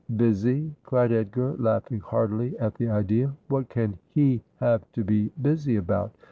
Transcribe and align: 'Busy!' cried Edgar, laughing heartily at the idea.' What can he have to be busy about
'Busy!' 0.17 0.73
cried 0.83 1.11
Edgar, 1.11 1.53
laughing 1.57 1.99
heartily 1.99 2.57
at 2.57 2.73
the 2.73 2.89
idea.' 2.89 3.35
What 3.49 3.69
can 3.69 3.99
he 4.15 4.41
have 4.55 4.91
to 4.93 5.03
be 5.03 5.31
busy 5.39 5.75
about 5.75 6.11